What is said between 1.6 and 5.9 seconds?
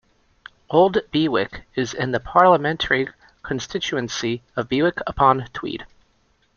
is in the parliamentary constituency of Berwick-upon-Tweed.